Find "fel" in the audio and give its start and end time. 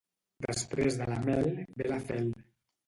2.11-2.37